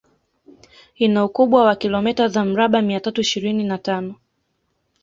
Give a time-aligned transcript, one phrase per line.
[0.95, 4.15] Ina ukubwa wa kilometa za mraba mia tatu ishirini na tano